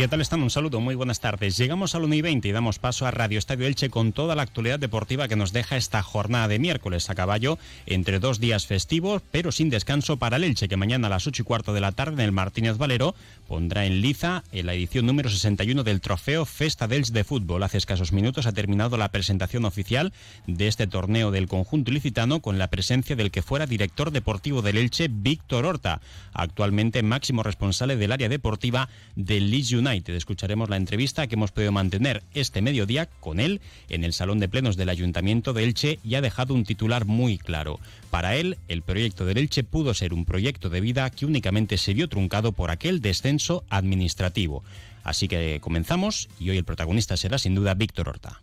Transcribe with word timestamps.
¿Qué 0.00 0.08
tal 0.08 0.22
están? 0.22 0.42
Un 0.42 0.48
saludo, 0.48 0.80
muy 0.80 0.94
buenas 0.94 1.20
tardes. 1.20 1.58
Llegamos 1.58 1.94
al 1.94 2.04
1 2.04 2.14
y 2.14 2.22
20 2.22 2.48
y 2.48 2.52
damos 2.52 2.78
paso 2.78 3.04
a 3.04 3.10
Radio 3.10 3.38
Estadio 3.38 3.66
Elche 3.66 3.90
con 3.90 4.12
toda 4.12 4.34
la 4.34 4.40
actualidad 4.40 4.78
deportiva 4.78 5.28
que 5.28 5.36
nos 5.36 5.52
deja 5.52 5.76
esta 5.76 6.02
jornada 6.02 6.48
de 6.48 6.58
miércoles 6.58 7.10
a 7.10 7.14
caballo 7.14 7.58
entre 7.84 8.18
dos 8.18 8.40
días 8.40 8.66
festivos, 8.66 9.20
pero 9.30 9.52
sin 9.52 9.68
descanso 9.68 10.16
para 10.16 10.38
el 10.38 10.44
Elche, 10.44 10.68
que 10.68 10.78
mañana 10.78 11.08
a 11.08 11.10
las 11.10 11.26
8 11.26 11.42
y 11.42 11.44
cuarto 11.44 11.74
de 11.74 11.82
la 11.82 11.92
tarde 11.92 12.14
en 12.14 12.20
el 12.20 12.32
Martínez 12.32 12.78
Valero 12.78 13.14
pondrá 13.46 13.84
en 13.84 14.00
liza 14.00 14.42
en 14.52 14.64
la 14.64 14.72
edición 14.72 15.04
número 15.04 15.28
61 15.28 15.84
del 15.84 16.00
trofeo 16.00 16.46
Festa 16.46 16.88
del 16.88 17.02
de 17.02 17.22
Fútbol. 17.22 17.62
Hace 17.62 17.76
escasos 17.76 18.12
minutos 18.12 18.46
ha 18.46 18.52
terminado 18.52 18.96
la 18.96 19.10
presentación 19.10 19.66
oficial 19.66 20.14
de 20.46 20.66
este 20.66 20.86
torneo 20.86 21.30
del 21.30 21.46
conjunto 21.46 21.90
ilicitano 21.90 22.40
con 22.40 22.56
la 22.56 22.68
presencia 22.68 23.16
del 23.16 23.30
que 23.30 23.42
fuera 23.42 23.66
director 23.66 24.12
deportivo 24.12 24.62
del 24.62 24.78
Elche, 24.78 25.08
Víctor 25.10 25.66
Horta, 25.66 26.00
actualmente 26.32 27.02
máximo 27.02 27.42
responsable 27.42 27.96
del 27.96 28.12
área 28.12 28.30
deportiva 28.30 28.88
del 29.14 29.50
Leeds 29.50 29.72
United 29.72 29.89
Escucharemos 29.92 30.68
la 30.70 30.76
entrevista 30.76 31.26
que 31.26 31.34
hemos 31.34 31.50
podido 31.50 31.72
mantener 31.72 32.22
este 32.32 32.62
mediodía 32.62 33.06
con 33.06 33.40
él 33.40 33.60
en 33.88 34.04
el 34.04 34.12
Salón 34.12 34.38
de 34.38 34.48
Plenos 34.48 34.76
del 34.76 34.88
Ayuntamiento 34.88 35.52
de 35.52 35.64
Elche 35.64 35.98
y 36.04 36.14
ha 36.14 36.20
dejado 36.20 36.54
un 36.54 36.64
titular 36.64 37.06
muy 37.06 37.38
claro. 37.38 37.80
Para 38.10 38.36
él, 38.36 38.56
el 38.68 38.82
proyecto 38.82 39.24
del 39.24 39.38
Elche 39.38 39.64
pudo 39.64 39.92
ser 39.94 40.14
un 40.14 40.24
proyecto 40.24 40.70
de 40.70 40.80
vida 40.80 41.10
que 41.10 41.26
únicamente 41.26 41.76
se 41.76 41.94
vio 41.94 42.08
truncado 42.08 42.52
por 42.52 42.70
aquel 42.70 43.00
descenso 43.00 43.64
administrativo. 43.68 44.62
Así 45.02 45.26
que 45.26 45.58
comenzamos 45.60 46.28
y 46.38 46.50
hoy 46.50 46.58
el 46.58 46.64
protagonista 46.64 47.16
será 47.16 47.38
sin 47.38 47.54
duda 47.54 47.74
Víctor 47.74 48.08
Horta. 48.08 48.42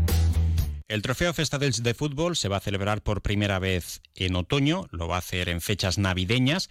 El 0.91 1.01
Trofeo 1.01 1.33
Festa 1.33 1.57
de 1.57 1.93
Fútbol 1.93 2.35
se 2.35 2.49
va 2.49 2.57
a 2.57 2.59
celebrar 2.59 3.01
por 3.01 3.21
primera 3.21 3.59
vez 3.59 4.01
en 4.13 4.35
otoño, 4.35 4.89
lo 4.91 5.07
va 5.07 5.15
a 5.15 5.19
hacer 5.19 5.47
en 5.47 5.61
fechas 5.61 5.97
navideñas 5.97 6.69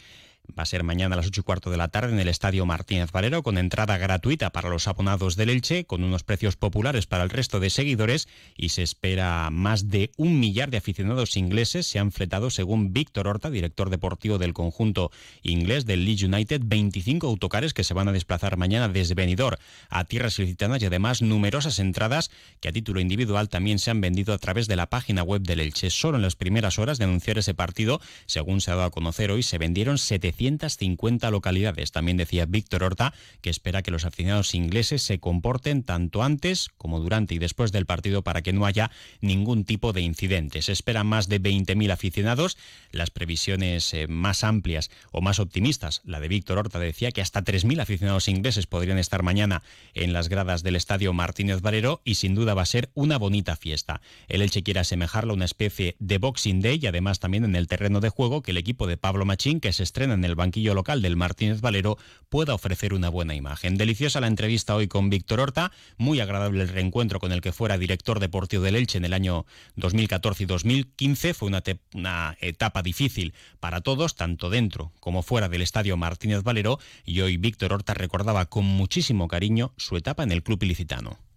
Va 0.59 0.65
a 0.65 0.67
ser 0.67 0.83
mañana 0.83 1.15
a 1.15 1.17
las 1.17 1.27
8 1.27 1.41
y 1.41 1.45
cuarto 1.45 1.70
de 1.70 1.77
la 1.77 1.89
tarde 1.89 2.12
en 2.12 2.19
el 2.19 2.29
Estadio 2.29 2.67
Martínez 2.67 3.12
Valero 3.12 3.43
con 3.43 3.59
entrada 3.59 3.98
gratuita 3.98 4.51
para 4.51 4.69
los 4.69 4.89
abonados 4.89 5.37
del 5.37 5.51
Elche, 5.51 5.84
con 5.84 6.03
unos 6.03 6.25
precios 6.25 6.56
populares 6.56 7.06
para 7.06 7.23
el 7.23 7.31
resto 7.31 7.61
de 7.61 7.70
seguidores 7.70 8.29
y 8.56 8.71
se 8.71 8.83
espera 8.83 9.48
más 9.51 9.89
de 9.89 10.11
un 10.17 10.41
millar 10.41 10.71
de 10.71 10.78
aficionados 10.78 11.37
ingleses. 11.37 11.87
Se 11.87 11.98
han 11.98 12.11
fletado, 12.11 12.51
según 12.51 12.93
Víctor 12.93 13.28
Horta, 13.28 13.51
director 13.51 13.91
deportivo 13.91 14.39
del 14.39 14.55
conjunto 14.55 15.11
inglés 15.43 15.87
del 15.87 16.05
Leeds 16.05 16.25
United, 16.25 16.62
25 16.65 17.27
autocares 17.27 17.75
que 17.75 17.84
se 17.84 17.95
van 17.95 18.09
a 18.09 18.12
desplazar 18.12 18.56
mañana 18.56 18.89
desde 18.89 19.15
Benidorm 19.15 19.56
a 19.89 20.05
tierras 20.05 20.39
ilicitanas 20.39 20.83
y 20.83 20.87
además 20.87 21.23
numerosas 21.23 21.78
entradas 21.78 22.31
que 22.61 22.69
a 22.69 22.73
título 22.73 23.01
individual 23.01 23.48
también 23.48 23.78
se 23.78 23.91
han 23.91 24.01
vendido 24.01 24.34
a 24.34 24.39
través 24.39 24.67
de 24.67 24.77
la 24.77 24.89
página 24.89 25.23
web 25.23 25.43
del 25.43 25.61
Elche. 25.61 25.91
Solo 25.91 26.17
en 26.17 26.23
las 26.23 26.37
primeras 26.37 26.78
horas 26.78 26.98
de 26.98 27.05
anunciar 27.05 27.39
ese 27.39 27.55
partido, 27.55 28.01
según 28.27 28.61
se 28.61 28.71
ha 28.71 28.75
dado 28.75 28.89
a 28.89 28.91
conocer 28.91 29.31
hoy, 29.31 29.43
se 29.43 29.59
vendieron 29.59 29.98
700 29.98 30.39
350 30.41 31.30
localidades. 31.30 31.92
También 31.92 32.16
decía 32.16 32.47
Víctor 32.47 32.82
Horta 32.82 33.12
que 33.42 33.50
espera 33.50 33.82
que 33.82 33.91
los 33.91 34.06
aficionados 34.06 34.54
ingleses 34.54 35.03
se 35.03 35.20
comporten 35.20 35.82
tanto 35.82 36.22
antes 36.22 36.70
como 36.78 36.98
durante 36.98 37.34
y 37.34 37.38
después 37.38 37.72
del 37.72 37.84
partido 37.84 38.22
para 38.22 38.41
que 38.41 38.54
no 38.54 38.65
haya 38.65 38.91
ningún 39.20 39.65
tipo 39.65 39.92
de 39.92 40.00
incidentes. 40.00 40.66
Se 40.66 40.72
esperan 40.72 41.06
más 41.06 41.28
de 41.28 41.42
20.000 41.42 41.92
aficionados. 41.92 42.56
Las 42.91 43.10
previsiones 43.10 43.92
eh, 43.92 44.06
más 44.09 44.42
amplias 44.42 44.91
o 45.12 45.20
más 45.20 45.41
optimistas, 45.41 46.00
la 46.04 46.20
de 46.20 46.28
Víctor 46.28 46.59
Horta 46.59 46.78
decía 46.78 47.12
que 47.12 47.20
hasta 47.20 47.44
3.000 47.44 47.82
aficionados 47.82 48.28
ingleses 48.28 48.66
podrían 48.66 48.98
estar 48.98 49.22
mañana 49.22 49.62
en 49.92 50.15
las 50.15 50.31
gradas 50.31 50.62
del 50.62 50.76
estadio 50.76 51.12
Martínez 51.12 51.60
Valero 51.60 52.00
y 52.03 52.15
sin 52.15 52.34
duda 52.34 52.54
va 52.54 52.62
a 52.62 52.66
ser 52.66 52.88
una 52.94 53.19
bonita 53.19 53.56
fiesta. 53.56 54.00
El 54.28 54.41
Elche 54.41 54.62
quiere 54.62 54.81
asemejarlo 54.81 55.32
a 55.32 55.36
una 55.36 55.44
especie 55.44 55.97
de 55.98 56.16
Boxing 56.16 56.62
Day 56.62 56.78
y 56.82 56.86
además 56.86 57.20
también 57.20 57.44
en 57.44 57.56
el 57.56 57.69
terreno 57.69 58.00
de 58.00 58.09
juego 58.09 58.41
que 58.41 58.53
el 58.53 58.56
equipo 58.56 58.86
de 58.86 58.97
Pablo 58.97 59.26
Machín, 59.26 59.60
que 59.60 59.75
se 59.75 59.82
estrena 59.82 60.15
en 60.15 60.25
el 60.25 60.29
banquillo 60.34 60.74
local 60.74 61.02
del 61.02 61.16
Martínez 61.16 61.60
Valero 61.60 61.98
pueda 62.28 62.54
ofrecer 62.54 62.94
una 62.94 63.08
buena 63.08 63.34
imagen. 63.34 63.76
Deliciosa 63.76 64.20
la 64.20 64.26
entrevista 64.26 64.74
hoy 64.74 64.88
con 64.88 65.10
Víctor 65.10 65.41
Horta, 65.41 65.72
muy 65.96 66.20
agradable 66.20 66.62
el 66.62 66.68
reencuentro 66.68 67.20
con 67.20 67.32
el 67.32 67.41
que 67.41 67.52
fuera 67.52 67.78
director 67.78 68.20
deportivo 68.20 68.62
del 68.62 68.76
Elche 68.76 68.98
en 68.98 69.04
el 69.04 69.12
año 69.12 69.46
2014 69.76 70.42
y 70.42 70.46
2015. 70.46 71.34
Fue 71.34 71.48
una, 71.48 71.62
una 71.94 72.36
etapa 72.41 72.82
difícil 72.82 73.34
para 73.60 73.80
todos, 73.80 74.16
tanto 74.16 74.50
dentro 74.50 74.92
como 75.00 75.22
fuera 75.22 75.48
del 75.48 75.62
estadio 75.62 75.96
Martínez 75.96 76.42
Valero, 76.42 76.78
y 77.04 77.20
hoy 77.20 77.36
Víctor 77.36 77.72
Horta 77.72 77.94
recordaba 77.94 78.47
con 78.47 78.64
muchísimo 78.64 79.28
cariño 79.28 79.72
su 79.76 79.97
etapa 79.97 80.22
en 80.22 80.32
el 80.32 80.42
club 80.42 80.62
ilicitano. 80.62 81.29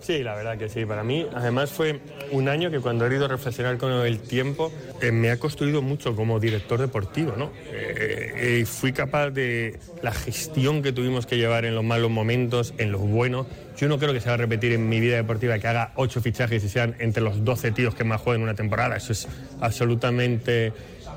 Sí, 0.00 0.22
la 0.22 0.34
verdad 0.34 0.56
que 0.56 0.68
sí. 0.70 0.86
Para 0.86 1.04
mí, 1.04 1.26
además, 1.34 1.70
fue 1.70 2.00
un 2.30 2.48
año 2.48 2.70
que 2.70 2.80
cuando 2.80 3.06
he 3.06 3.14
ido 3.14 3.26
a 3.26 3.28
reflexionar 3.28 3.76
con 3.76 3.92
el 3.92 4.18
tiempo, 4.20 4.72
eh, 5.02 5.12
me 5.12 5.30
ha 5.30 5.38
construido 5.38 5.82
mucho 5.82 6.16
como 6.16 6.40
director 6.40 6.80
deportivo, 6.80 7.34
¿no? 7.36 7.52
Eh, 7.70 8.60
eh, 8.60 8.66
fui 8.66 8.92
capaz 8.92 9.30
de 9.30 9.78
la 10.02 10.12
gestión 10.12 10.82
que 10.82 10.92
tuvimos 10.92 11.26
que 11.26 11.36
llevar 11.36 11.66
en 11.66 11.74
los 11.74 11.84
malos 11.84 12.10
momentos, 12.10 12.72
en 12.78 12.92
los 12.92 13.02
buenos. 13.02 13.46
Yo 13.76 13.88
no 13.88 13.98
creo 13.98 14.14
que 14.14 14.20
se 14.20 14.28
va 14.28 14.34
a 14.34 14.38
repetir 14.38 14.72
en 14.72 14.88
mi 14.88 15.00
vida 15.00 15.16
deportiva 15.16 15.58
que 15.58 15.66
haga 15.66 15.92
ocho 15.96 16.22
fichajes 16.22 16.64
y 16.64 16.68
sean 16.70 16.96
entre 16.98 17.22
los 17.22 17.44
12 17.44 17.72
tíos 17.72 17.94
que 17.94 18.04
más 18.04 18.22
juegan 18.22 18.42
una 18.42 18.54
temporada. 18.54 18.96
Eso 18.96 19.12
es 19.12 19.28
absolutamente 19.60 20.72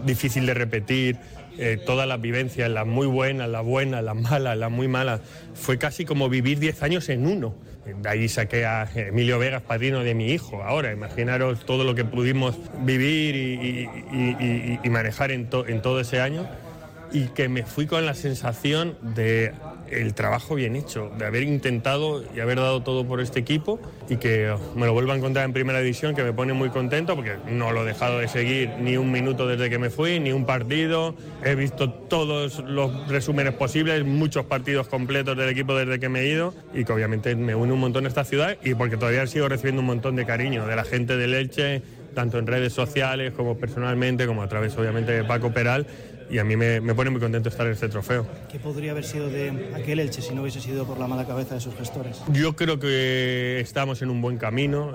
difícil 0.05 0.45
de 0.45 0.53
repetir. 0.53 1.17
todas 1.85 2.07
las 2.07 2.19
vivencias, 2.19 2.67
las 2.67 2.87
muy 2.87 3.05
buenas, 3.05 3.47
las 3.47 3.63
buenas, 3.63 4.03
las 4.03 4.15
malas, 4.15 4.57
las 4.57 4.71
muy 4.71 4.87
malas, 4.87 5.21
fue 5.53 5.77
casi 5.77 6.03
como 6.03 6.27
vivir 6.27 6.57
10 6.57 6.81
años 6.81 7.09
en 7.09 7.27
uno. 7.27 7.53
De 7.85 8.09
ahí 8.09 8.29
saqué 8.29 8.65
a 8.65 8.87
Emilio 8.95 9.39
Vegas, 9.39 9.61
padrino 9.61 10.03
de 10.03 10.15
mi 10.15 10.31
hijo. 10.31 10.63
Ahora, 10.63 10.91
imaginaros 10.91 11.65
todo 11.65 11.83
lo 11.83 11.95
que 11.95 12.05
pudimos 12.05 12.57
vivir 12.79 13.35
y, 13.35 14.89
manejar 14.89 15.31
en 15.31 15.49
todo 15.49 15.99
ese 15.99 16.21
año 16.21 16.47
y 17.13 17.27
que 17.27 17.47
me 17.47 17.63
fui 17.63 17.85
con 17.85 18.05
la 18.05 18.15
sensación 18.15 18.97
de 19.01 19.53
el 19.89 20.13
trabajo 20.13 20.55
bien 20.55 20.75
hecho, 20.75 21.11
de 21.17 21.25
haber 21.25 21.43
intentado 21.43 22.23
y 22.35 22.39
haber 22.39 22.57
dado 22.57 22.83
todo 22.83 23.05
por 23.05 23.21
este 23.21 23.39
equipo 23.39 23.79
y 24.09 24.17
que 24.17 24.53
me 24.75 24.85
lo 24.85 24.93
vuelva 24.93 25.13
a 25.13 25.17
encontrar 25.17 25.45
en 25.45 25.53
primera 25.53 25.79
división, 25.79 26.15
que 26.15 26.23
me 26.23 26.33
pone 26.33 26.53
muy 26.53 26.69
contento 26.69 27.15
porque 27.15 27.37
no 27.47 27.71
lo 27.71 27.83
he 27.83 27.85
dejado 27.85 28.19
de 28.19 28.27
seguir 28.27 28.71
ni 28.79 28.97
un 28.97 29.11
minuto 29.11 29.47
desde 29.47 29.69
que 29.69 29.79
me 29.79 29.89
fui, 29.89 30.19
ni 30.19 30.31
un 30.31 30.45
partido. 30.45 31.15
He 31.43 31.55
visto 31.55 31.91
todos 31.91 32.59
los 32.59 33.07
resúmenes 33.07 33.53
posibles, 33.53 34.05
muchos 34.05 34.45
partidos 34.45 34.87
completos 34.87 35.37
del 35.37 35.49
equipo 35.49 35.75
desde 35.75 35.99
que 35.99 36.09
me 36.09 36.21
he 36.21 36.27
ido 36.27 36.53
y 36.73 36.85
que 36.85 36.93
obviamente 36.93 37.35
me 37.35 37.55
une 37.55 37.73
un 37.73 37.79
montón 37.79 38.05
a 38.05 38.07
esta 38.07 38.23
ciudad 38.23 38.57
y 38.63 38.73
porque 38.75 38.97
todavía 38.97 39.25
sigo 39.27 39.47
recibiendo 39.47 39.81
un 39.81 39.87
montón 39.87 40.15
de 40.15 40.25
cariño 40.25 40.65
de 40.65 40.75
la 40.75 40.83
gente 40.83 41.17
del 41.17 41.33
Elche, 41.33 41.81
tanto 42.13 42.37
en 42.37 42.47
redes 42.47 42.73
sociales 42.73 43.33
como 43.33 43.57
personalmente, 43.57 44.27
como 44.27 44.43
a 44.43 44.47
través 44.47 44.77
obviamente 44.77 45.11
de 45.11 45.23
Paco 45.23 45.51
Peral 45.51 45.87
y 46.29 46.37
a 46.39 46.43
mí 46.43 46.55
me, 46.55 46.81
pone 46.93 47.09
muy 47.09 47.19
contento 47.19 47.49
estar 47.49 47.65
en 47.65 47.73
este 47.73 47.89
trofeo. 47.89 48.25
¿Qué 48.51 48.59
podría 48.59 48.91
haber 48.91 49.03
sido 49.03 49.29
de 49.29 49.71
aquel 49.75 49.99
Elche 49.99 50.21
si 50.21 50.33
no 50.33 50.41
hubiese 50.41 50.61
sido 50.61 50.85
por 50.85 50.97
la 50.97 51.07
mala 51.07 51.25
cabeza 51.25 51.55
de 51.55 51.61
sus 51.61 51.75
gestores? 51.75 52.21
Yo 52.31 52.55
creo 52.55 52.79
que 52.79 53.59
estamos 53.59 54.01
en 54.01 54.09
un 54.09 54.21
buen 54.21 54.37
camino. 54.37 54.93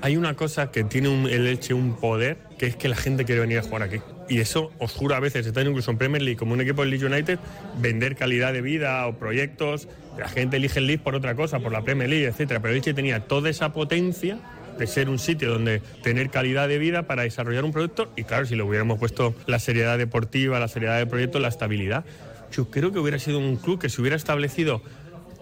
hay 0.00 0.16
una 0.16 0.34
cosa 0.34 0.70
que 0.70 0.84
tiene 0.84 1.08
el 1.32 1.46
Elche 1.46 1.74
un 1.74 1.96
poder, 1.96 2.38
que 2.58 2.66
es 2.66 2.76
que 2.76 2.88
la 2.88 2.96
gente 2.96 3.24
quiere 3.24 3.40
venir 3.40 3.58
a 3.58 3.62
jugar 3.62 3.82
aquí. 3.82 3.98
Y 4.28 4.40
eso 4.40 4.72
os 4.78 4.92
juro 4.92 5.14
a 5.14 5.20
veces, 5.20 5.46
está 5.46 5.62
incluso 5.62 5.90
en 5.90 5.98
Premier 5.98 6.22
League, 6.22 6.36
como 6.36 6.52
un 6.52 6.60
equipo 6.60 6.82
del 6.82 6.90
Leeds 6.90 7.04
United, 7.04 7.38
vender 7.80 8.14
calidad 8.16 8.52
de 8.52 8.60
vida 8.60 9.06
o 9.06 9.14
proyectos. 9.14 9.88
La 10.18 10.28
gente 10.28 10.56
elige 10.56 10.80
el 10.80 10.86
Leeds 10.86 11.02
por 11.02 11.14
otra 11.14 11.34
cosa, 11.34 11.60
por 11.60 11.72
la 11.72 11.82
Premier 11.82 12.10
League, 12.10 12.26
etcétera. 12.26 12.60
Pero 12.60 12.72
el 12.72 12.78
Elche 12.78 12.92
tenía 12.92 13.20
toda 13.20 13.48
esa 13.48 13.72
potencia 13.72 14.38
de 14.78 14.86
ser 14.86 15.08
un 15.08 15.18
sitio 15.18 15.50
donde 15.50 15.80
tener 16.02 16.30
calidad 16.30 16.68
de 16.68 16.78
vida 16.78 17.02
para 17.02 17.22
desarrollar 17.22 17.64
un 17.64 17.72
producto 17.72 18.10
y 18.16 18.24
claro, 18.24 18.46
si 18.46 18.56
le 18.56 18.62
hubiéramos 18.62 18.98
puesto 18.98 19.34
la 19.46 19.58
seriedad 19.58 19.98
deportiva, 19.98 20.58
la 20.58 20.68
seriedad 20.68 20.98
del 20.98 21.08
proyecto, 21.08 21.38
la 21.38 21.48
estabilidad, 21.48 22.04
yo 22.52 22.70
creo 22.70 22.92
que 22.92 22.98
hubiera 22.98 23.18
sido 23.18 23.38
un 23.38 23.56
club 23.56 23.78
que 23.78 23.88
se 23.88 24.00
hubiera 24.00 24.16
establecido 24.16 24.82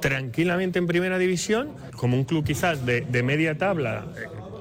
tranquilamente 0.00 0.78
en 0.78 0.86
primera 0.86 1.18
división, 1.18 1.70
como 1.96 2.16
un 2.16 2.24
club 2.24 2.44
quizás 2.44 2.84
de, 2.84 3.22
media 3.22 3.56
tabla, 3.56 4.06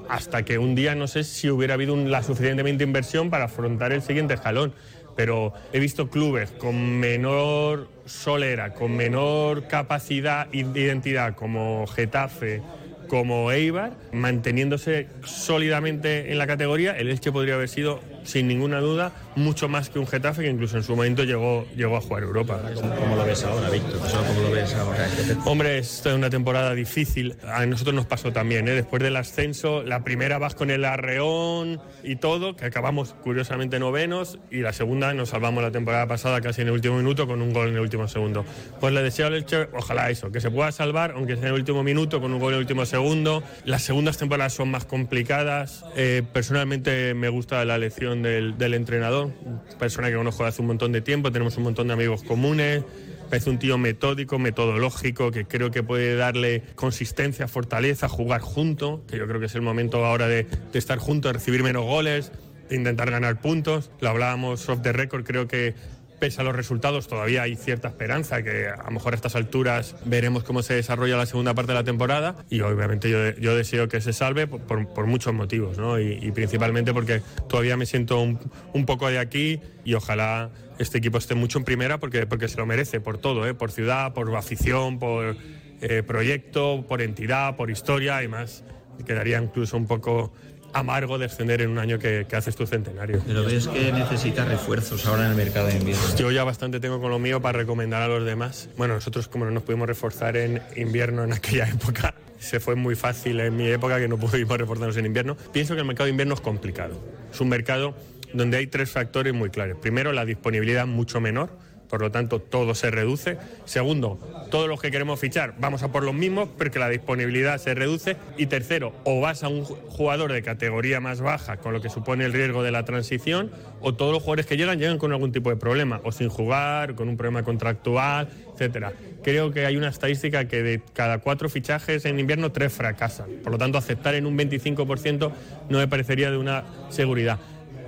hasta 0.08 0.44
que 0.44 0.58
un 0.58 0.74
día 0.74 0.94
no 0.94 1.08
sé 1.08 1.24
si 1.24 1.50
hubiera 1.50 1.74
habido 1.74 1.96
la 1.96 2.22
suficientemente 2.22 2.84
inversión 2.84 3.30
para 3.30 3.44
afrontar 3.44 3.92
el 3.92 4.02
siguiente 4.02 4.34
escalón. 4.34 4.72
Pero 5.16 5.54
he 5.72 5.80
visto 5.80 6.10
clubes 6.10 6.50
con 6.50 6.98
menor 6.98 7.88
solera, 8.04 8.74
con 8.74 8.94
menor 8.96 9.66
capacidad 9.66 10.46
de 10.48 10.80
identidad, 10.80 11.34
como 11.34 11.86
Getafe, 11.86 12.60
como 13.08 13.50
Eibar, 13.52 13.92
manteniéndose 14.12 15.08
sólidamente 15.24 16.32
en 16.32 16.38
la 16.38 16.46
categoría, 16.46 16.96
el 16.96 17.08
Elche 17.08 17.32
podría 17.32 17.54
haber 17.54 17.68
sido 17.68 18.00
sin 18.26 18.48
ninguna 18.48 18.80
duda, 18.80 19.12
mucho 19.34 19.68
más 19.68 19.88
que 19.88 19.98
un 19.98 20.06
Getafe 20.06 20.42
que 20.42 20.50
incluso 20.50 20.76
en 20.76 20.82
su 20.82 20.94
momento 20.94 21.24
llegó, 21.24 21.66
llegó 21.76 21.96
a 21.96 22.00
jugar 22.00 22.24
Europa. 22.24 22.60
¿Cómo, 22.74 23.16
lo 23.16 23.24
ves 23.24 23.44
ahora, 23.44 23.70
Víctor? 23.70 23.98
¿Cómo 23.98 24.42
lo 24.42 24.50
ves 24.50 24.74
ahora? 24.74 25.08
Hombre, 25.44 25.78
esta 25.78 26.10
es 26.10 26.16
una 26.16 26.30
temporada 26.30 26.74
difícil. 26.74 27.36
A 27.44 27.64
nosotros 27.66 27.94
nos 27.94 28.06
pasó 28.06 28.32
también, 28.32 28.68
¿eh? 28.68 28.72
después 28.72 29.02
del 29.02 29.16
ascenso, 29.16 29.82
la 29.82 30.04
primera 30.04 30.38
vas 30.38 30.54
con 30.54 30.70
el 30.70 30.84
arreón 30.84 31.80
y 32.02 32.16
todo, 32.16 32.56
que 32.56 32.66
acabamos 32.66 33.14
curiosamente 33.22 33.78
novenos, 33.78 34.38
y 34.50 34.60
la 34.60 34.72
segunda 34.72 35.14
nos 35.14 35.30
salvamos 35.30 35.62
la 35.62 35.70
temporada 35.70 36.06
pasada 36.06 36.40
casi 36.40 36.62
en 36.62 36.68
el 36.68 36.74
último 36.74 36.96
minuto 36.96 37.26
con 37.26 37.42
un 37.42 37.52
gol 37.52 37.68
en 37.68 37.74
el 37.74 37.80
último 37.80 38.08
segundo. 38.08 38.44
Pues 38.80 38.92
le 38.92 39.02
deseo 39.02 39.26
al 39.26 39.34
Elche, 39.34 39.68
ojalá 39.72 40.10
eso, 40.10 40.30
que 40.30 40.40
se 40.40 40.50
pueda 40.50 40.72
salvar, 40.72 41.12
aunque 41.12 41.34
sea 41.34 41.48
en 41.48 41.54
el 41.54 41.60
último 41.60 41.82
minuto, 41.82 42.20
con 42.20 42.32
un 42.32 42.40
gol 42.40 42.50
en 42.50 42.56
el 42.56 42.60
último 42.60 42.86
segundo. 42.86 43.42
Las 43.64 43.82
segundas 43.82 44.18
temporadas 44.18 44.52
son 44.52 44.70
más 44.70 44.84
complicadas. 44.84 45.84
Eh, 45.96 46.22
personalmente 46.32 47.14
me 47.14 47.28
gusta 47.28 47.64
la 47.64 47.76
elección 47.76 48.15
del, 48.22 48.74
entrenador, 48.74 49.30
persona 49.78 50.08
que 50.08 50.16
conozco 50.16 50.44
hace 50.44 50.60
un 50.60 50.68
montón 50.68 50.92
de 50.92 51.00
tiempo, 51.00 51.32
tenemos 51.32 51.56
un 51.56 51.64
montón 51.64 51.88
de 51.88 51.94
amigos 51.94 52.22
comunes. 52.22 52.84
Parece 53.28 53.50
un 53.50 53.58
tío 53.58 53.76
metódico, 53.76 54.38
metodológico, 54.38 55.32
que 55.32 55.46
creo 55.46 55.72
que 55.72 55.82
puede 55.82 56.14
darle 56.14 56.62
consistencia, 56.76 57.48
fortaleza, 57.48 58.08
jugar 58.08 58.40
junto, 58.40 59.02
que 59.08 59.18
yo 59.18 59.26
creo 59.26 59.40
que 59.40 59.46
es 59.46 59.54
el 59.56 59.62
momento 59.62 60.04
ahora 60.04 60.28
de, 60.28 60.44
de 60.44 60.78
estar 60.78 60.98
juntos, 60.98 61.30
de 61.30 61.38
recibir 61.38 61.64
menos 61.64 61.84
goles, 61.84 62.30
de 62.68 62.76
intentar 62.76 63.10
ganar 63.10 63.40
puntos. 63.40 63.90
Lo 64.00 64.10
hablábamos 64.10 64.68
off 64.68 64.80
the 64.82 64.92
record, 64.92 65.24
creo 65.24 65.48
que 65.48 65.74
pese 66.18 66.40
a 66.40 66.44
los 66.44 66.54
resultados 66.54 67.08
todavía 67.08 67.42
hay 67.42 67.56
cierta 67.56 67.88
esperanza, 67.88 68.42
que 68.42 68.68
a 68.68 68.84
lo 68.84 68.90
mejor 68.90 69.12
a 69.12 69.16
estas 69.16 69.36
alturas 69.36 69.96
veremos 70.04 70.44
cómo 70.44 70.62
se 70.62 70.74
desarrolla 70.74 71.16
la 71.16 71.26
segunda 71.26 71.54
parte 71.54 71.72
de 71.72 71.78
la 71.78 71.84
temporada 71.84 72.36
y 72.50 72.60
obviamente 72.60 73.10
yo, 73.38 73.56
deseo 73.56 73.88
que 73.88 74.00
se 74.00 74.12
salve 74.12 74.46
por, 74.46 75.06
muchos 75.06 75.32
motivos 75.34 75.78
¿no? 75.78 75.98
y, 76.00 76.30
principalmente 76.32 76.92
porque 76.92 77.22
todavía 77.48 77.76
me 77.76 77.86
siento 77.86 78.20
un, 78.20 78.38
un 78.72 78.86
poco 78.86 79.08
de 79.08 79.18
aquí 79.18 79.60
y 79.84 79.94
ojalá 79.94 80.50
este 80.78 80.98
equipo 80.98 81.18
esté 81.18 81.34
mucho 81.34 81.58
en 81.58 81.64
primera 81.64 81.98
porque, 81.98 82.26
porque 82.26 82.48
se 82.48 82.56
lo 82.56 82.66
merece 82.66 83.00
por 83.00 83.18
todo, 83.18 83.46
¿eh? 83.46 83.54
por 83.54 83.70
ciudad, 83.70 84.12
por 84.12 84.34
afición, 84.36 84.98
por 84.98 85.36
eh, 85.80 86.02
proyecto, 86.02 86.84
por 86.88 87.02
entidad, 87.02 87.56
por 87.56 87.70
historia 87.70 88.22
y 88.22 88.28
más. 88.28 88.64
Quedaría 89.06 89.38
incluso 89.38 89.76
un 89.76 89.86
poco 89.86 90.32
amargo 90.72 91.18
descender 91.18 91.62
en 91.62 91.70
un 91.70 91.78
año 91.78 91.98
que, 91.98 92.26
que, 92.28 92.36
haces 92.36 92.56
tu 92.56 92.66
centenario. 92.66 93.22
Pero 93.26 93.44
ves 93.44 93.68
que 93.68 93.92
necesita 93.92 94.44
refuerzos 94.44 95.06
ahora 95.06 95.24
en 95.24 95.30
el 95.30 95.36
mercado 95.36 95.68
de 95.68 95.76
invierno. 95.76 96.16
Yo 96.16 96.30
ya 96.30 96.44
bastante 96.44 96.80
tengo 96.80 97.00
con 97.00 97.10
lo 97.10 97.18
mío 97.18 97.40
para 97.40 97.58
recomendar 97.58 98.02
a 98.02 98.08
los 98.08 98.24
demás. 98.24 98.68
Bueno, 98.76 98.94
nosotros 98.94 99.28
como 99.28 99.44
no 99.44 99.50
nos 99.50 99.62
pudimos 99.62 99.86
reforzar 99.86 100.36
en 100.36 100.62
invierno 100.76 101.24
en 101.24 101.32
aquella 101.32 101.68
época, 101.68 102.14
se 102.38 102.60
fue 102.60 102.74
muy 102.74 102.94
fácil 102.94 103.40
en 103.40 103.56
mi 103.56 103.68
época 103.68 103.98
que 103.98 104.08
no 104.08 104.18
pudimos 104.18 104.58
reforzarnos 104.58 104.96
en 104.96 105.06
invierno. 105.06 105.36
Pienso 105.52 105.74
que 105.74 105.80
el 105.80 105.86
mercado 105.86 106.06
de 106.06 106.10
invierno 106.10 106.34
es 106.34 106.40
complicado. 106.40 107.00
Es 107.32 107.40
un 107.40 107.48
mercado 107.48 107.94
donde 108.32 108.58
hay 108.58 108.66
tres 108.66 108.90
factores 108.90 109.32
muy 109.34 109.50
claros. 109.50 109.78
Primero, 109.78 110.12
la 110.12 110.24
disponibilidad 110.24 110.86
mucho 110.86 111.20
menor, 111.20 111.50
por 111.88 112.00
lo 112.00 112.10
tanto 112.10 112.40
todo 112.40 112.74
se 112.74 112.90
reduce. 112.90 113.38
Segundo, 113.64 114.18
todos 114.50 114.68
los 114.68 114.80
que 114.80 114.90
queremos 114.90 115.20
fichar 115.20 115.54
vamos 115.58 115.82
a 115.82 115.92
por 115.92 116.02
los 116.02 116.14
mismos 116.14 116.48
porque 116.56 116.78
la 116.78 116.88
disponibilidad 116.88 117.58
se 117.58 117.74
reduce. 117.74 118.16
Y 118.36 118.46
tercero, 118.46 118.92
o 119.04 119.20
vas 119.20 119.42
a 119.42 119.48
un 119.48 119.64
jugador 119.64 120.32
de 120.32 120.42
categoría 120.42 121.00
más 121.00 121.20
baja, 121.20 121.56
con 121.58 121.72
lo 121.72 121.80
que 121.80 121.88
supone 121.88 122.24
el 122.24 122.32
riesgo 122.32 122.62
de 122.62 122.70
la 122.70 122.84
transición, 122.84 123.50
o 123.80 123.94
todos 123.94 124.12
los 124.12 124.22
jugadores 124.22 124.46
que 124.46 124.56
llegan 124.56 124.78
llegan 124.78 124.98
con 124.98 125.12
algún 125.12 125.32
tipo 125.32 125.50
de 125.50 125.56
problema, 125.56 126.00
o 126.04 126.12
sin 126.12 126.28
jugar, 126.28 126.94
con 126.94 127.08
un 127.08 127.16
problema 127.16 127.42
contractual, 127.42 128.28
etcétera. 128.52 128.92
Creo 129.22 129.52
que 129.52 129.66
hay 129.66 129.76
una 129.76 129.88
estadística 129.88 130.46
que 130.46 130.62
de 130.62 130.80
cada 130.92 131.18
cuatro 131.18 131.48
fichajes 131.48 132.04
en 132.04 132.18
invierno, 132.20 132.52
tres 132.52 132.72
fracasan. 132.72 133.26
Por 133.42 133.52
lo 133.52 133.58
tanto, 133.58 133.78
aceptar 133.78 134.14
en 134.14 134.26
un 134.26 134.38
25% 134.38 135.32
no 135.68 135.78
me 135.78 135.88
parecería 135.88 136.30
de 136.30 136.36
una 136.36 136.64
seguridad. 136.90 137.38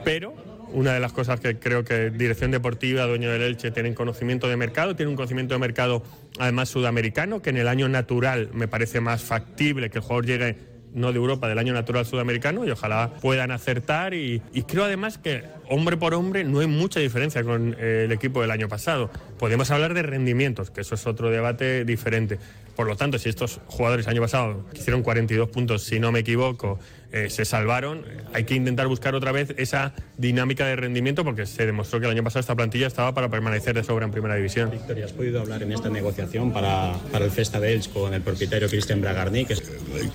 Pero 0.04 0.47
una 0.72 0.92
de 0.92 1.00
las 1.00 1.12
cosas 1.12 1.40
que 1.40 1.58
creo 1.58 1.84
que 1.84 2.10
Dirección 2.10 2.50
Deportiva, 2.50 3.04
dueño 3.06 3.30
del 3.30 3.42
Elche, 3.42 3.70
tienen 3.70 3.94
conocimiento 3.94 4.48
de 4.48 4.56
mercado, 4.56 4.96
tiene 4.96 5.10
un 5.10 5.16
conocimiento 5.16 5.54
de 5.54 5.60
mercado 5.60 6.02
además 6.38 6.68
sudamericano, 6.68 7.42
que 7.42 7.50
en 7.50 7.56
el 7.56 7.68
año 7.68 7.88
natural 7.88 8.50
me 8.52 8.68
parece 8.68 9.00
más 9.00 9.22
factible 9.22 9.90
que 9.90 9.98
el 9.98 10.04
jugador 10.04 10.26
llegue 10.26 10.56
no 10.94 11.12
de 11.12 11.18
Europa, 11.18 11.48
del 11.48 11.58
año 11.58 11.72
natural 11.72 12.06
sudamericano, 12.06 12.64
y 12.64 12.70
ojalá 12.70 13.12
puedan 13.20 13.50
acertar. 13.50 14.14
Y, 14.14 14.42
y 14.52 14.62
creo 14.62 14.84
además 14.84 15.18
que 15.18 15.44
hombre 15.68 15.96
por 15.96 16.14
hombre 16.14 16.44
no 16.44 16.60
hay 16.60 16.66
mucha 16.66 17.00
diferencia 17.00 17.44
con 17.44 17.76
eh, 17.78 18.04
el 18.04 18.12
equipo 18.12 18.40
del 18.40 18.50
año 18.50 18.68
pasado. 18.68 19.10
Podemos 19.38 19.70
hablar 19.70 19.94
de 19.94 20.02
rendimientos, 20.02 20.70
que 20.70 20.80
eso 20.80 20.94
es 20.94 21.06
otro 21.06 21.30
debate 21.30 21.84
diferente. 21.84 22.38
Por 22.78 22.86
lo 22.86 22.94
tanto, 22.94 23.18
si 23.18 23.28
estos 23.28 23.60
jugadores 23.66 24.06
el 24.06 24.12
año 24.12 24.20
pasado 24.20 24.64
hicieron 24.72 25.02
42 25.02 25.48
puntos, 25.48 25.82
si 25.82 25.98
no 25.98 26.12
me 26.12 26.20
equivoco, 26.20 26.78
eh, 27.10 27.28
se 27.28 27.44
salvaron, 27.44 28.04
hay 28.32 28.44
que 28.44 28.54
intentar 28.54 28.86
buscar 28.86 29.16
otra 29.16 29.32
vez 29.32 29.52
esa 29.56 29.94
dinámica 30.16 30.64
de 30.64 30.76
rendimiento 30.76 31.24
porque 31.24 31.44
se 31.44 31.66
demostró 31.66 31.98
que 31.98 32.06
el 32.06 32.12
año 32.12 32.22
pasado 32.22 32.38
esta 32.38 32.54
plantilla 32.54 32.86
estaba 32.86 33.12
para 33.14 33.28
permanecer 33.28 33.74
de 33.74 33.82
sobra 33.82 34.04
en 34.04 34.12
primera 34.12 34.36
división. 34.36 34.70
Victoria, 34.70 35.06
¿has 35.06 35.12
podido 35.12 35.40
hablar 35.40 35.64
en 35.64 35.72
esta 35.72 35.90
negociación 35.90 36.52
para, 36.52 36.92
para 37.10 37.24
el 37.24 37.32
Festa 37.32 37.58
de 37.58 37.72
Elche 37.72 37.90
con 37.90 38.14
el 38.14 38.22
propietario 38.22 38.68
Cristian 38.68 39.00
Bragarni? 39.00 39.44
Que... 39.44 39.56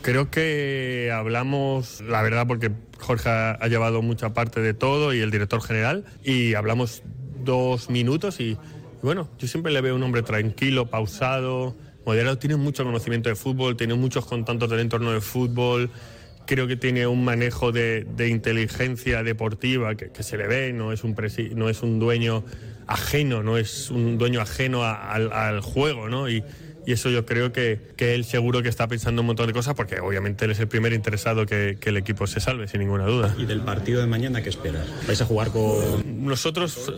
Creo 0.02 0.32
que 0.32 1.12
hablamos, 1.14 2.00
la 2.00 2.22
verdad, 2.22 2.48
porque 2.48 2.72
Jorge 2.98 3.30
ha 3.30 3.68
llevado 3.68 4.02
mucha 4.02 4.34
parte 4.34 4.62
de 4.62 4.74
todo 4.74 5.14
y 5.14 5.20
el 5.20 5.32
director 5.32 5.62
general, 5.62 6.06
y 6.24 6.54
hablamos 6.54 7.04
dos 7.44 7.90
minutos 7.90 8.40
y, 8.40 8.52
y 8.52 8.58
bueno, 9.02 9.30
yo 9.38 9.50
siempre 9.50 9.74
le 9.74 9.82
veo 9.82 9.98
un 9.98 10.04
hombre 10.04 10.24
tranquilo, 10.24 10.90
pausado, 10.90 11.76
moderado, 12.06 12.38
tiene 12.38 12.56
mucho 12.56 12.84
conocimiento 12.84 13.30
de 13.30 13.36
fútbol, 13.36 13.78
tiene 13.78 13.94
muchos 13.94 14.26
contactos 14.26 14.70
del 14.70 14.80
entorno 14.80 15.12
de 15.12 15.22
fútbol, 15.22 15.90
creo 16.46 16.68
que 16.68 16.76
tiene 16.76 17.08
un 17.08 17.24
manejo 17.24 17.72
de, 17.72 18.06
de 18.16 18.30
inteligencia 18.30 19.24
deportiva 19.24 19.96
que, 19.96 20.24
se 20.24 20.38
le 20.38 20.48
ve, 20.48 20.74
no 20.74 20.92
es 20.92 21.04
un, 21.04 21.16
presi, 21.16 21.52
no 21.56 21.70
es 21.70 21.82
un 21.82 22.00
dueño 22.00 22.44
ajeno, 22.88 23.44
no 23.44 23.58
es 23.58 23.90
un 23.92 24.18
dueño 24.18 24.42
ajeno 24.42 24.84
al, 24.84 25.62
juego, 25.62 26.10
¿no? 26.10 26.30
Y, 26.30 26.44
y 26.86 26.92
eso 26.92 27.10
yo 27.10 27.26
creo 27.26 27.52
que, 27.52 27.80
que, 27.96 28.14
él 28.14 28.26
seguro 28.26 28.62
que 28.62 28.70
está 28.70 28.88
pensando 28.88 29.22
un 29.22 29.28
montón 29.28 29.48
de 29.48 29.54
cosas 29.54 29.76
porque 29.76 30.00
obviamente 30.00 30.46
él 30.46 30.52
es 30.52 30.60
el 30.60 30.68
primer 30.68 30.94
interesado 30.94 31.46
que, 31.46 31.78
que, 31.80 31.90
el 31.90 31.98
equipo 31.98 32.28
se 32.28 32.40
salve, 32.40 32.68
sin 32.68 32.82
ninguna 32.82 33.06
duda. 33.06 33.36
¿Y 33.38 33.46
del 33.46 33.62
partido 33.62 34.02
de 34.02 34.08
mañana 34.08 34.42
qué 34.42 34.50
esperas? 34.50 34.88
¿Vais 35.08 35.22
a 35.22 35.26
jugar 35.26 35.50
con...? 35.50 36.26
Nosotros, 36.26 36.92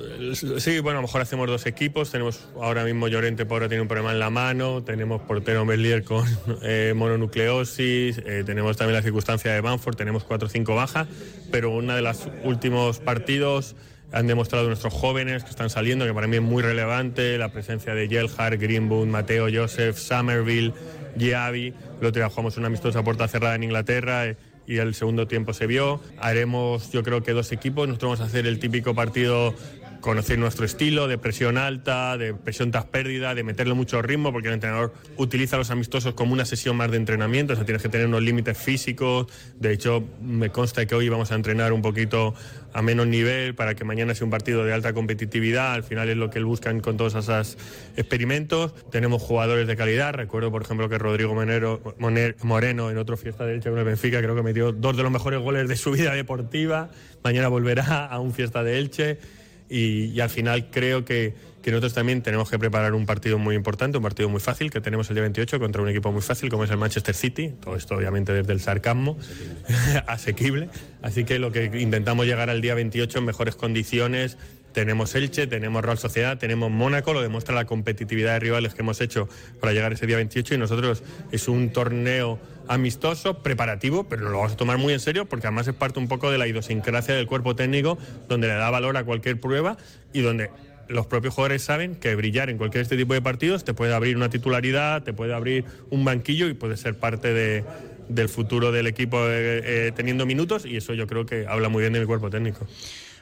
sí, 0.58 0.80
bueno, 0.80 1.00
a 1.00 1.02
lo 1.02 1.08
mejor 1.08 1.22
hacemos 1.22 1.48
dos 1.48 1.66
equipos, 1.66 2.12
tenemos 2.12 2.48
ahora 2.62 2.84
mismo 2.84 3.08
Llorente, 3.08 3.46
pobre, 3.46 3.68
tiene 3.68 3.82
un 3.82 3.88
problema 3.88 4.12
en 4.12 4.20
la 4.20 4.30
mano, 4.30 4.84
tenemos 4.84 5.22
portero 5.22 5.66
Merlier 5.66 6.04
con 6.04 6.26
eh, 6.64 6.94
mononucleosis, 6.96 8.20
eh, 8.26 8.44
tenemos 8.46 8.78
también 8.78 8.96
la 8.96 9.04
circunstancia 9.04 9.54
de 9.54 9.62
Banford, 9.62 9.96
tenemos 9.96 10.24
cuatro 10.24 10.48
o 10.48 10.50
cinco 10.50 10.76
bajas, 10.76 11.08
pero 11.52 11.72
uno 11.72 11.96
de 11.96 12.02
los 12.02 12.28
últimos 12.44 13.00
partidos 13.00 13.76
han 14.12 14.28
demostrado 14.28 14.68
nuestros 14.68 14.94
jóvenes 14.94 15.44
que 15.44 15.50
están 15.50 15.70
saliendo, 15.70 16.06
que 16.06 16.14
para 16.14 16.28
mí 16.28 16.38
es 16.38 16.42
muy 16.42 16.64
relevante, 16.64 17.38
la 17.38 17.50
presencia 17.50 17.94
de 17.94 18.08
Gelhard, 18.08 18.60
Greenwood, 18.60 19.08
Mateo, 19.08 19.48
Joseph, 19.54 19.98
Somerville, 19.98 20.74
Giavi. 21.18 21.74
El 22.02 22.08
otro 22.08 22.22
día 22.22 22.30
jugamos 22.30 22.58
una 22.58 22.68
amistosa 22.68 23.04
puerta 23.04 23.28
cerrada 23.28 23.56
en 23.56 23.64
Inglaterra 23.64 24.28
eh, 24.28 24.38
y 24.68 24.78
el 24.78 24.96
segundo 24.96 25.28
tiempo 25.28 25.54
se 25.54 25.68
vio. 25.68 26.02
Haremos, 26.20 26.92
yo 26.92 27.04
creo 27.04 27.24
que 27.24 27.34
dos 27.34 27.52
equipos. 27.52 27.88
Nosotros 27.88 28.12
vamos 28.12 28.22
a 28.22 28.26
hacer 28.26 28.48
el 28.48 28.60
típico 28.60 28.96
partido 28.96 29.54
conocer 30.02 30.38
nuestro 30.38 30.66
estilo 30.66 31.08
de 31.08 31.18
presión 31.18 31.58
alta, 31.58 32.18
de 32.18 32.34
presión 32.34 32.72
tras 32.72 32.86
pérdida, 32.86 33.36
de 33.36 33.44
meterle 33.44 33.74
mucho 33.74 34.02
ritmo, 34.02 34.32
porque 34.32 34.48
el 34.48 34.54
entrenador 34.54 34.94
utiliza 35.18 35.58
los 35.58 35.72
amistosos 35.72 36.14
como 36.14 36.34
una 36.34 36.46
sesión 36.46 36.78
más 36.78 36.92
de 36.92 36.98
entrenamiento, 36.98 37.54
o 37.54 37.56
sea, 37.56 37.66
tienes 37.66 37.82
que 37.82 37.90
tener 37.90 38.08
unos 38.08 38.22
límites 38.22 38.58
físicos. 38.58 39.28
De 39.60 39.74
hecho, 39.74 40.04
me 40.22 40.50
consta 40.50 40.86
que 40.86 40.96
hoy 40.96 41.10
vamos 41.10 41.32
a 41.32 41.36
entrenar 41.36 41.74
un 41.74 41.82
poquito 41.82 42.34
a 42.74 42.82
menos 42.82 43.08
nivel 43.08 43.56
para 43.56 43.74
que 43.74 43.86
mañana 43.86 44.14
sea 44.14 44.26
un 44.26 44.32
partido 44.32 44.66
de 44.66 44.74
alta 44.74 44.94
competitividad. 44.94 45.74
Al 45.74 45.84
final 45.84 46.10
es 46.10 46.18
lo 46.18 46.30
que 46.30 46.44
buscan 46.44 46.82
con 46.82 46.98
todos 46.98 47.16
esos 47.16 47.58
experimentos. 47.96 48.74
Tenemos 48.92 49.22
jugadores 49.22 49.66
de 49.66 49.78
calidad. 49.78 50.14
Recuerdo, 50.14 50.52
por 50.52 50.62
ejemplo, 50.62 50.90
que 50.90 50.98
Rodrigo 50.98 51.34
Moreno 51.34 52.92
en 52.92 52.98
otro 52.98 53.16
fiesta 53.16 53.46
de 53.46 53.56
Elche 53.56 53.70
con 53.70 53.80
el 53.80 53.86
Benfica 53.86 54.22
creo 54.22 54.36
que 54.36 54.44
metió 54.44 54.74
dos 54.74 54.98
de 54.98 55.04
los 55.04 55.12
mejores 55.12 55.40
goles 55.40 55.70
de 55.70 55.78
su 55.78 55.92
vida 55.92 56.14
deportiva. 56.14 56.90
Mañana 57.24 57.48
volverá 57.48 58.06
a 58.06 58.20
un 58.20 58.34
fiesta 58.34 58.62
de 58.62 58.78
Elche. 58.78 59.20
Y, 59.70 60.20
al 60.20 60.30
final 60.30 60.70
creo 60.70 61.06
que, 61.06 61.34
que, 61.64 61.72
nosotros 61.72 61.94
también 61.94 62.22
tenemos 62.22 62.50
que 62.50 62.60
preparar 62.60 62.94
un 62.94 63.06
partido 63.06 63.40
muy 63.40 63.56
importante, 63.56 63.98
un 63.98 64.04
partido 64.04 64.30
muy 64.30 64.40
fácil 64.40 64.70
que 64.70 64.80
tenemos 64.80 65.10
el 65.10 65.16
día 65.16 65.24
28 65.24 65.60
contra 65.60 65.82
un 65.82 65.90
equipo 65.90 66.12
muy 66.12 66.22
fácil 66.22 66.50
como 66.50 66.64
es 66.66 66.70
el 66.70 66.78
Manchester 66.78 67.16
City, 67.16 67.54
todo 67.62 67.76
esto 67.76 67.96
obviamente 67.96 68.32
desde 68.32 68.54
el 68.54 68.60
sarcasmo, 68.60 69.18
asequible, 70.08 70.70
así 71.02 71.24
que 71.24 71.40
lo 71.40 71.52
que 71.52 71.66
intentamos 71.80 72.28
llegar 72.28 72.52
al 72.52 72.62
día 72.62 72.76
28 72.76 73.18
en 73.18 73.26
mejores 73.26 73.56
condiciones, 73.56 74.38
tenemos 74.76 75.16
Elche, 75.16 75.48
tenemos 75.48 75.84
Real 75.86 75.98
Sociedad, 75.98 76.38
tenemos 76.38 76.70
Mónaco, 76.70 77.14
lo 77.14 77.22
demuestra 77.22 77.56
la 77.56 77.64
competitividad 77.64 78.34
de 78.34 78.40
rivales 78.40 78.76
que 78.76 78.82
hemos 78.82 79.00
hecho 79.00 79.30
para 79.62 79.72
llegar 79.72 79.94
ese 79.94 80.06
día 80.06 80.18
28 80.18 80.54
y 80.54 80.58
nosotros 80.58 81.02
es 81.32 81.48
un 81.48 81.70
torneo 81.70 82.38
amistoso, 82.68 83.42
preparativo, 83.44 84.06
pero 84.08 84.30
lo 84.30 84.38
vamos 84.38 84.54
a 84.54 84.58
tomar 84.58 84.78
muy 84.78 84.94
en 84.94 85.00
serio 85.00 85.26
porque 85.26 85.48
además 85.48 85.68
es 85.68 85.74
parte 85.74 86.00
un 86.00 86.08
poco 86.08 86.32
de 86.32 86.38
la 86.38 86.48
idiosincrasia 86.48 87.16
del 87.16 87.28
cuerpo 87.28 87.56
técnico 87.56 87.98
donde 88.28 88.48
le 88.48 88.54
da 88.54 88.70
valor 88.70 88.98
a 88.98 89.04
cualquier 89.04 89.40
prueba 89.40 89.78
y 90.14 90.22
donde 90.22 90.50
los 90.88 91.08
propios 91.08 91.34
jugadores 91.34 91.64
saben 91.64 91.96
que 91.96 92.16
brillar 92.16 92.50
en 92.50 92.58
cualquier 92.58 92.84
este 92.84 92.98
tipo 92.98 93.14
de 93.14 93.22
partidos 93.22 93.64
te 93.64 93.74
puede 93.74 93.94
abrir 93.94 94.16
una 94.16 94.30
titularidad, 94.30 95.04
te 95.04 95.14
puede 95.14 95.34
abrir 95.34 95.66
un 95.90 96.06
banquillo 96.06 96.48
y 96.48 96.54
puede 96.54 96.78
ser 96.78 96.98
parte 97.00 97.34
de, 97.34 97.64
del 98.10 98.30
futuro 98.30 98.72
del 98.72 98.88
equipo 98.88 99.18
eh, 99.20 99.88
eh, 99.88 99.92
teniendo 99.96 100.26
minutos 100.26 100.66
y 100.66 100.78
eso 100.78 100.94
yo 100.94 101.08
creo 101.08 101.26
que 101.26 101.48
habla 101.48 101.70
muy 101.70 101.82
bien 101.82 101.94
del 101.94 102.06
cuerpo 102.06 102.30
técnico. 102.30 102.68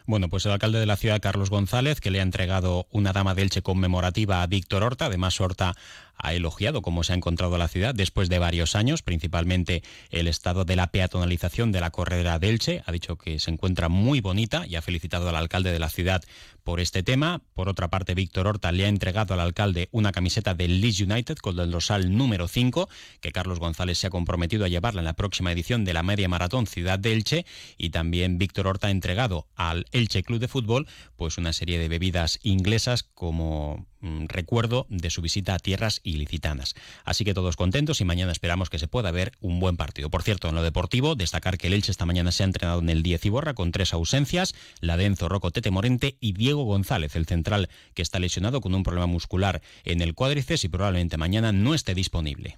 Bueno, 0.06 0.28
pues 0.28 0.46
el 0.46 0.52
alcalde 0.52 0.80
de 0.80 0.86
la 0.86 0.98
ciudad, 0.98 1.22
Carlos 1.22 1.50
González, 1.50 2.02
que 2.02 2.12
le 2.12 2.20
ha 2.20 2.24
entregado 2.24 2.88
una 2.92 3.14
dama 3.14 3.36
de 3.36 3.44
Elche 3.44 3.62
conmemorativa 3.62 4.44
a 4.44 4.48
Víctor 4.48 4.84
Horta. 4.84 5.06
Además, 5.06 5.40
Horta 5.40 5.76
ha 6.18 6.34
elogiado 6.34 6.82
cómo 6.82 7.04
se 7.04 7.14
ha 7.14 7.16
encontrado 7.16 7.58
la 7.58 7.68
ciudad 7.68 7.96
después 7.96 8.30
de 8.30 8.40
varios 8.40 8.76
años, 8.76 9.02
principalmente 9.02 9.84
el 10.10 10.28
estado 10.28 10.66
de 10.66 10.76
la 10.76 10.88
peatonalización 10.88 11.72
de 11.72 11.82
la 11.82 11.92
corredera 11.92 12.40
de 12.40 12.50
Elche. 12.50 12.84
Ha 12.86 12.92
dicho 12.92 13.18
que 13.18 13.40
se 13.40 13.52
encuentra 13.52 13.90
muy 13.90 14.22
bonita 14.22 14.66
y 14.68 14.76
ha 14.76 14.82
felicitado 14.82 15.28
al 15.30 15.36
alcalde 15.36 15.72
de 15.72 15.80
la 15.80 15.90
ciudad 15.90 16.24
por 16.64 16.80
este 16.80 17.04
tema. 17.04 17.42
Por 17.54 17.70
otra 17.70 17.90
parte, 17.90 18.16
Víctor 18.16 18.48
Horta 18.48 18.72
le 18.72 18.86
ha 18.86 18.88
entregado 18.88 19.34
al 19.34 19.40
alcalde 19.40 19.90
una 19.92 20.12
camiseta 20.12 20.54
del 20.54 20.82
Leeds 20.82 21.02
United 21.02 21.38
con 21.38 21.60
el 21.60 21.72
dorsal 21.72 22.16
número 22.16 22.48
5, 22.48 22.90
que 23.22 23.32
Carlos 23.32 23.60
González 23.60 23.98
se 23.98 24.08
ha 24.08 24.10
comprometido 24.10 24.66
a 24.66 24.70
llevarla 24.70 25.02
en 25.02 25.06
la 25.06 25.14
próxima 25.14 25.52
edición 25.52 25.86
de 25.86 25.94
la 25.94 26.04
media 26.04 26.30
maratón 26.30 26.68
Ciudad 26.68 27.00
de 27.00 27.14
Elche. 27.14 27.46
Y 27.78 27.90
también 27.90 28.38
Víctor 28.38 28.68
Horta 28.68 28.88
ha 28.88 28.92
entregado 28.92 29.48
al 29.56 29.86
Elche 29.92 30.24
Club 30.24 30.40
de 30.40 30.48
Fútbol 30.48 30.88
pues 31.16 31.38
una 31.38 31.54
serie 31.54 31.80
de 31.80 31.90
bebidas 31.90 32.40
inglesas 32.44 33.04
como 33.04 33.86
mm, 34.04 34.26
recuerdo 34.28 34.86
de 34.90 35.10
su 35.10 35.24
visita 35.24 35.56
a 35.56 35.60
tierras 35.60 36.00
ilicitanas. 36.04 36.76
Así 37.04 37.26
que 37.26 37.34
todos 37.34 37.56
contentos 37.56 38.00
y 38.02 38.06
mañana 38.06 38.32
esperamos 38.32 38.70
que 38.70 38.78
se 38.78 38.88
pueda 38.88 39.10
ver 39.10 39.32
un 39.42 39.60
buen 39.60 39.78
partido. 39.78 40.12
Por 40.12 40.22
cierto, 40.22 40.50
en 40.50 40.56
lo 40.56 40.62
deportivo, 40.62 41.16
destacar 41.16 41.58
que 41.58 41.68
el 41.68 41.74
Elche 41.74 41.92
esta 41.92 42.06
mañana 42.06 42.32
se 42.32 42.44
ha 42.44 42.46
entrenado 42.46 42.80
en 42.80 42.90
el 42.90 43.02
10 43.02 43.26
Iborra 43.26 43.56
con 43.56 43.72
tres 43.72 43.94
ausencias, 43.94 44.54
la 44.80 44.98
de 44.98 45.06
Enzo 45.06 45.28
Rocco 45.28 45.50
Tete 45.50 45.72
Morente 45.72 46.18
y 46.20 46.34
Diego 46.34 46.64
González, 46.66 47.16
el 47.16 47.26
central 47.26 47.70
que 47.96 48.04
está 48.04 48.20
lesionado 48.20 48.62
con 48.62 48.76
un 48.76 48.84
problema 48.84 49.08
muscular 49.08 49.62
en 49.86 50.02
el 50.02 50.14
cuádriceps 50.14 50.66
y 50.66 50.70
probablemente 50.70 51.18
mañana 51.18 51.52
no 51.52 51.74
esté 51.74 51.96
disponible. 51.96 52.58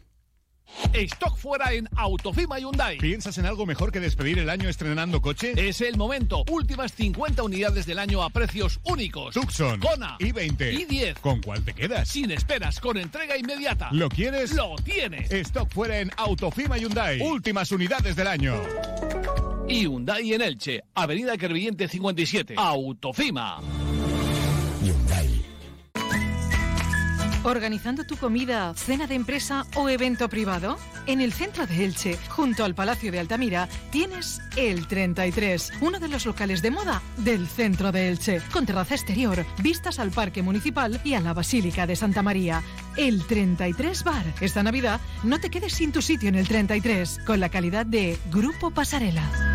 Stock 0.93 1.37
fuera 1.37 1.73
en 1.73 1.87
Autofima 1.95 2.59
Hyundai. 2.59 2.97
¿Piensas 2.97 3.37
en 3.37 3.45
algo 3.45 3.65
mejor 3.65 3.91
que 3.91 3.99
despedir 3.99 4.39
el 4.39 4.49
año 4.49 4.69
estrenando 4.69 5.21
coche? 5.21 5.53
Es 5.55 5.81
el 5.81 5.97
momento. 5.97 6.43
Últimas 6.49 6.93
50 6.93 7.43
unidades 7.43 7.85
del 7.85 7.99
año 7.99 8.23
a 8.23 8.29
precios 8.29 8.79
únicos. 8.83 9.33
Tucson, 9.33 9.79
Kona, 9.79 10.17
i20, 10.19 10.87
i10. 10.87 11.19
¿Con 11.19 11.41
cuál 11.41 11.63
te 11.63 11.73
quedas? 11.73 12.09
Sin 12.09 12.31
esperas, 12.31 12.79
con 12.79 12.97
entrega 12.97 13.37
inmediata. 13.37 13.89
¿Lo 13.91 14.09
quieres? 14.09 14.53
Lo 14.53 14.75
tienes. 14.83 15.31
Stock 15.31 15.71
fuera 15.71 15.99
en 15.99 16.11
Autofima 16.17 16.77
Hyundai. 16.77 17.21
Últimas 17.21 17.71
unidades 17.71 18.15
del 18.15 18.27
año. 18.27 18.55
Hyundai 19.67 20.33
en 20.33 20.41
Elche, 20.41 20.83
Avenida 20.93 21.37
Kervillente 21.37 21.87
57. 21.87 22.55
Autofima. 22.57 23.61
¿Organizando 27.45 28.05
tu 28.05 28.17
comida, 28.17 28.73
cena 28.73 29.05
de 29.05 29.13
empresa 29.13 29.67
o 29.75 29.87
evento 29.87 30.29
privado? 30.29 30.79
En 31.05 31.21
el 31.21 31.31
centro 31.31 31.67
de 31.67 31.85
Elche, 31.85 32.17
junto 32.27 32.65
al 32.65 32.73
Palacio 32.73 33.11
de 33.11 33.19
Altamira, 33.19 33.69
tienes 33.91 34.41
el 34.55 34.87
33, 34.87 35.73
uno 35.81 35.99
de 35.99 36.07
los 36.07 36.25
locales 36.25 36.63
de 36.63 36.71
moda 36.71 37.03
del 37.17 37.47
centro 37.47 37.91
de 37.91 38.09
Elche, 38.09 38.41
con 38.51 38.65
terraza 38.65 38.95
exterior, 38.95 39.45
vistas 39.61 39.99
al 39.99 40.09
Parque 40.09 40.41
Municipal 40.41 40.99
y 41.03 41.13
a 41.13 41.21
la 41.21 41.35
Basílica 41.35 41.85
de 41.85 41.95
Santa 41.95 42.23
María. 42.23 42.63
El 42.97 43.23
33 43.27 44.03
Bar. 44.03 44.25
Esta 44.41 44.63
Navidad 44.63 44.99
no 45.23 45.39
te 45.39 45.51
quedes 45.51 45.73
sin 45.73 45.91
tu 45.91 46.01
sitio 46.01 46.29
en 46.29 46.35
el 46.35 46.47
33, 46.47 47.19
con 47.27 47.39
la 47.39 47.49
calidad 47.49 47.85
de 47.85 48.17
Grupo 48.31 48.71
Pasarela. 48.71 49.54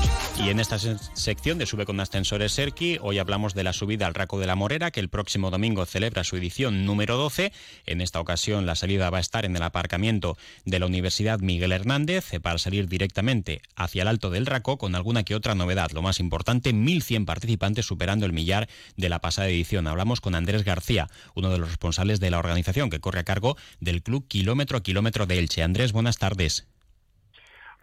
Y 0.43 0.49
en 0.49 0.59
esta 0.59 0.79
sección 0.79 1.59
de 1.59 1.67
Sube 1.67 1.85
con 1.85 1.99
Ascensores 1.99 2.53
Serki, 2.53 2.97
hoy 3.01 3.19
hablamos 3.19 3.53
de 3.53 3.63
la 3.63 3.73
subida 3.73 4.07
al 4.07 4.15
Raco 4.15 4.39
de 4.39 4.47
la 4.47 4.55
Morera, 4.55 4.89
que 4.89 4.99
el 4.99 5.07
próximo 5.07 5.51
domingo 5.51 5.85
celebra 5.85 6.23
su 6.23 6.35
edición 6.35 6.83
número 6.83 7.15
12. 7.15 7.53
En 7.85 8.01
esta 8.01 8.19
ocasión 8.19 8.65
la 8.65 8.75
salida 8.75 9.11
va 9.11 9.19
a 9.19 9.21
estar 9.21 9.45
en 9.45 9.55
el 9.55 9.61
aparcamiento 9.61 10.37
de 10.65 10.79
la 10.79 10.87
Universidad 10.87 11.41
Miguel 11.41 11.71
Hernández 11.71 12.33
eh, 12.33 12.39
para 12.39 12.57
salir 12.57 12.87
directamente 12.87 13.61
hacia 13.75 14.01
el 14.01 14.07
Alto 14.07 14.31
del 14.31 14.47
Raco 14.47 14.79
con 14.79 14.95
alguna 14.95 15.23
que 15.23 15.35
otra 15.35 15.53
novedad. 15.53 15.91
Lo 15.91 16.01
más 16.01 16.19
importante, 16.19 16.73
1.100 16.73 17.25
participantes 17.25 17.85
superando 17.85 18.25
el 18.25 18.33
millar 18.33 18.67
de 18.97 19.09
la 19.09 19.19
pasada 19.19 19.47
edición. 19.47 19.85
Hablamos 19.85 20.21
con 20.21 20.33
Andrés 20.33 20.63
García, 20.63 21.07
uno 21.35 21.51
de 21.51 21.59
los 21.59 21.69
responsables 21.69 22.19
de 22.19 22.31
la 22.31 22.39
organización 22.39 22.89
que 22.89 22.99
corre 22.99 23.19
a 23.19 23.25
cargo 23.25 23.57
del 23.79 24.01
Club 24.01 24.27
Kilómetro 24.27 24.79
a 24.79 24.83
Kilómetro 24.83 25.27
de 25.27 25.37
Elche. 25.37 25.61
Andrés, 25.61 25.91
buenas 25.91 26.17
tardes. 26.17 26.70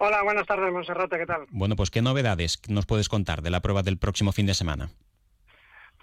Hola, 0.01 0.23
buenas 0.23 0.47
tardes, 0.47 0.73
Monserrate, 0.73 1.19
¿qué 1.19 1.27
tal? 1.27 1.47
Bueno, 1.51 1.75
pues 1.75 1.91
¿qué 1.91 2.03
novedades 2.03 2.63
nos 2.69 2.87
puedes 2.87 3.09
contar 3.09 3.43
de 3.43 3.51
la 3.51 3.61
prueba 3.61 3.83
del 3.83 3.99
próximo 3.99 4.31
fin 4.31 4.47
de 4.47 4.55
semana? 4.55 4.91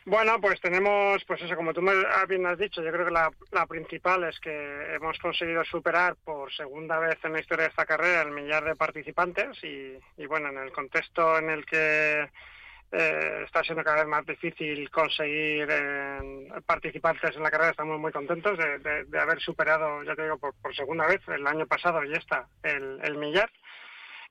Bueno, 0.04 0.40
pues 0.42 0.60
tenemos, 0.60 1.24
pues 1.24 1.42
eso, 1.42 1.56
como 1.56 1.74
tú 1.74 1.82
bien 2.28 2.46
has 2.46 2.60
dicho, 2.60 2.84
yo 2.84 2.92
creo 2.92 3.06
que 3.06 3.12
la, 3.12 3.66
principal 3.68 4.26
es 4.26 4.38
que 4.42 4.96
hemos 4.96 5.18
conseguido 5.18 5.64
superar 5.64 6.16
por 6.26 6.54
segunda 6.54 7.00
vez 7.00 7.18
en 7.24 7.34
la 7.34 7.40
historia 7.40 7.64
de 7.64 7.70
esta 7.70 7.86
carrera 7.86 8.22
el 8.22 8.32
millar 8.32 8.66
de 8.66 8.76
participantes 8.76 9.58
y, 9.64 10.26
bueno, 10.28 10.50
en 10.50 10.58
el 10.58 10.74
contexto 10.74 11.40
en 11.40 11.50
el 11.50 11.66
que 11.66 12.30
eh, 12.92 13.42
está 13.46 13.64
siendo 13.64 13.84
cada 13.84 14.04
vez 14.04 14.08
más 14.08 14.26
difícil 14.26 14.92
conseguir 14.92 15.68
eh, 15.72 16.50
participantes 16.66 17.36
en 17.36 17.44
la 17.44 17.50
carrera, 17.50 17.72
estamos 17.72 17.98
muy 17.98 18.12
contentos 18.12 18.60
de, 18.60 19.20
haber 19.20 19.40
superado, 19.40 20.04
ya 20.04 20.16
te 20.16 20.24
digo, 20.24 20.38
por, 20.38 20.54
segunda 20.76 21.08
vez 21.08 21.22
el 21.30 21.48
año 21.48 21.66
pasado 21.66 22.04
y 22.04 22.14
esta, 22.14 22.46
el, 22.62 23.00
el 23.02 23.18
millar. 23.18 23.50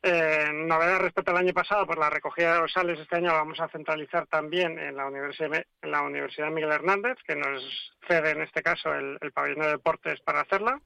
Eh, 0.06 0.50
novedad 0.52 0.98
respecto 0.98 1.30
al 1.30 1.38
año 1.38 1.54
pasado, 1.54 1.86
pues 1.86 1.98
la 1.98 2.10
recogida 2.10 2.52
de 2.52 2.60
los 2.60 2.72
sales 2.72 3.00
este 3.00 3.16
año 3.16 3.28
la 3.28 3.38
vamos 3.38 3.58
a 3.58 3.68
centralizar 3.68 4.26
también 4.26 4.78
en 4.78 4.96
la 4.96 5.06
Universidad, 5.06 5.64
en 5.80 5.90
la 5.90 6.02
Universidad 6.02 6.50
Miguel 6.50 6.72
Hernández, 6.72 7.16
que 7.26 7.34
nos 7.34 7.96
cede 8.06 8.32
en 8.32 8.42
este 8.42 8.62
caso 8.62 8.92
el, 8.92 9.18
pabellón 9.32 9.62
de 9.62 9.70
deportes 9.70 10.20
para 10.20 10.42
hacerla. 10.42 10.78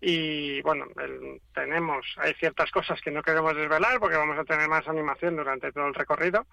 Y 0.00 0.62
bueno, 0.62 0.86
tenemos, 1.52 2.06
hay 2.18 2.32
ciertas 2.34 2.70
cosas 2.70 3.00
que 3.00 3.10
no 3.10 3.24
queremos 3.24 3.56
desvelar 3.56 3.98
porque 3.98 4.16
vamos 4.16 4.38
a 4.38 4.44
tener 4.44 4.68
más 4.68 4.86
animación 4.86 5.34
durante 5.34 5.72
todo 5.72 5.88
el 5.88 5.94
recorrido. 5.94 6.46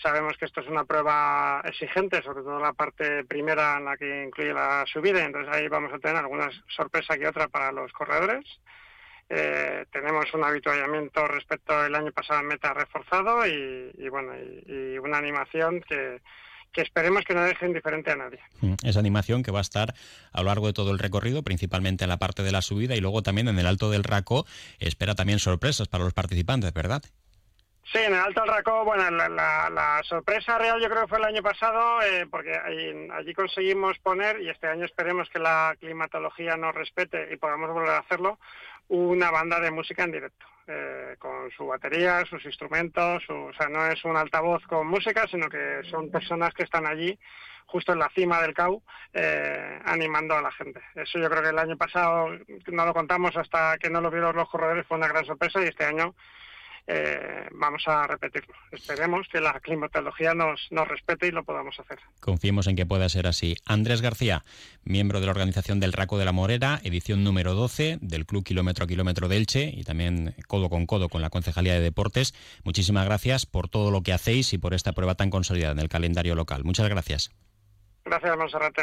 Sabemos 0.00 0.36
que 0.38 0.44
esto 0.44 0.60
es 0.60 0.68
una 0.68 0.84
prueba 0.84 1.60
exigente, 1.64 2.22
sobre 2.22 2.44
todo 2.44 2.60
la 2.60 2.72
parte 2.72 3.24
primera 3.24 3.78
en 3.78 3.86
la 3.86 3.96
que 3.96 4.26
incluye 4.26 4.54
la 4.54 4.84
subida, 4.86 5.24
entonces 5.24 5.52
ahí 5.52 5.66
vamos 5.66 5.92
a 5.92 5.98
tener 5.98 6.18
alguna 6.18 6.50
sorpresa 6.68 7.18
que 7.18 7.26
otra 7.26 7.48
para 7.48 7.72
los 7.72 7.92
corredores. 7.92 8.44
Eh, 9.34 9.86
tenemos 9.90 10.26
un 10.34 10.44
habituallamiento 10.44 11.26
respecto 11.26 11.74
al 11.74 11.94
año 11.94 12.12
pasado 12.12 12.40
en 12.40 12.48
meta 12.48 12.74
reforzado 12.74 13.46
y, 13.46 14.08
bueno 14.10 14.34
y, 14.36 14.98
una 14.98 15.16
animación 15.16 15.82
que, 15.88 16.20
esperemos 16.74 17.24
que 17.24 17.32
no 17.32 17.42
deje 17.42 17.64
indiferente 17.64 18.10
a 18.10 18.16
nadie. 18.16 18.40
Mm, 18.60 18.74
esa 18.84 19.00
animación 19.00 19.42
que 19.42 19.50
va 19.50 19.60
a 19.60 19.62
estar 19.62 19.94
a 20.32 20.40
lo 20.42 20.48
largo 20.48 20.66
de 20.66 20.74
todo 20.74 20.90
el 20.90 20.98
recorrido, 20.98 21.42
principalmente 21.42 22.04
en 22.04 22.10
la 22.10 22.18
parte 22.18 22.42
de 22.42 22.52
la 22.52 22.60
subida 22.60 22.94
y 22.94 23.00
luego 23.00 23.22
también 23.22 23.48
en 23.48 23.58
el 23.58 23.66
alto 23.66 23.90
del 23.90 24.04
Raco, 24.04 24.44
espera 24.78 25.14
también 25.14 25.38
sorpresas 25.38 25.88
para 25.88 26.04
los 26.04 26.12
participantes, 26.12 26.74
¿verdad? 26.74 27.02
Sí, 27.90 27.98
en 27.98 28.12
el 28.12 28.20
Alto 28.20 28.40
del 28.42 28.50
Raco, 28.50 28.84
bueno, 28.84 29.10
la, 29.10 30.00
sorpresa 30.04 30.56
real 30.56 30.80
yo 30.80 30.88
creo 30.88 31.02
que 31.02 31.08
fue 31.08 31.18
el 31.18 31.24
año 31.24 31.42
pasado, 31.42 32.00
eh, 32.02 32.26
porque 32.30 32.52
allí 32.54 33.34
conseguimos 33.34 33.98
poner, 33.98 34.40
y 34.40 34.48
este 34.48 34.68
año 34.68 34.84
esperemos 34.84 35.28
que 35.28 35.38
la 35.38 35.76
climatología 35.80 36.56
nos 36.56 36.74
respete 36.74 37.28
y 37.32 37.36
podamos 37.36 37.70
volver 37.70 37.90
a 37.90 37.98
hacerlo, 37.98 38.38
una 38.92 39.30
banda 39.30 39.58
de 39.58 39.70
música 39.70 40.04
en 40.04 40.12
directo, 40.12 40.44
eh, 40.66 41.16
con 41.18 41.50
su 41.56 41.66
batería, 41.66 42.26
sus 42.26 42.44
instrumentos, 42.44 43.22
o 43.30 43.50
sea, 43.54 43.68
no 43.70 43.86
es 43.86 44.04
un 44.04 44.18
altavoz 44.18 44.62
con 44.66 44.86
música, 44.86 45.26
sino 45.28 45.48
que 45.48 45.80
son 45.90 46.10
personas 46.10 46.52
que 46.52 46.64
están 46.64 46.86
allí 46.86 47.18
justo 47.64 47.94
en 47.94 48.00
la 48.00 48.10
cima 48.10 48.42
del 48.42 48.52
CAU 48.52 48.82
eh, 49.14 49.80
animando 49.86 50.36
a 50.36 50.42
la 50.42 50.52
gente. 50.52 50.82
Eso 50.94 51.18
yo 51.18 51.30
creo 51.30 51.42
que 51.42 51.48
el 51.48 51.58
año 51.58 51.78
pasado 51.78 52.28
no 52.66 52.84
lo 52.84 52.92
contamos 52.92 53.34
hasta 53.34 53.78
que 53.78 53.88
no 53.88 54.02
lo 54.02 54.10
vieron 54.10 54.36
los 54.36 54.50
corredores, 54.50 54.86
fue 54.86 54.98
una 54.98 55.08
gran 55.08 55.24
sorpresa 55.24 55.62
y 55.62 55.68
este 55.68 55.86
año 55.86 56.14
eh, 56.86 57.48
vamos 57.52 57.82
a 57.86 58.06
repetirlo. 58.06 58.54
Esperemos 58.70 59.28
que 59.28 59.40
la 59.40 59.58
climatología 59.60 60.34
nos, 60.34 60.66
nos 60.70 60.88
respete 60.88 61.28
y 61.28 61.30
lo 61.30 61.44
podamos 61.44 61.78
hacer. 61.78 61.98
Confiemos 62.20 62.66
en 62.66 62.76
que 62.76 62.86
pueda 62.86 63.08
ser 63.08 63.26
así. 63.26 63.56
Andrés 63.66 64.00
García, 64.02 64.44
miembro 64.84 65.20
de 65.20 65.26
la 65.26 65.32
organización 65.32 65.78
del 65.78 65.92
Raco 65.92 66.18
de 66.18 66.24
la 66.24 66.32
Morera, 66.32 66.80
edición 66.82 67.22
número 67.22 67.54
12 67.54 67.98
del 68.00 68.26
Club 68.26 68.44
Kilómetro 68.44 68.84
a 68.84 68.88
Kilómetro 68.88 69.28
de 69.28 69.36
Elche 69.36 69.72
y 69.72 69.84
también 69.84 70.34
codo 70.48 70.68
con 70.68 70.86
codo 70.86 71.08
con 71.08 71.22
la 71.22 71.30
Concejalía 71.30 71.74
de 71.74 71.80
Deportes. 71.80 72.34
Muchísimas 72.64 73.04
gracias 73.04 73.46
por 73.46 73.68
todo 73.68 73.90
lo 73.90 74.02
que 74.02 74.12
hacéis 74.12 74.52
y 74.52 74.58
por 74.58 74.74
esta 74.74 74.92
prueba 74.92 75.14
tan 75.14 75.30
consolidada 75.30 75.72
en 75.72 75.78
el 75.78 75.88
calendario 75.88 76.34
local. 76.34 76.64
Muchas 76.64 76.88
gracias. 76.88 77.30
Gracias, 78.04 78.36
Monserrate. 78.36 78.82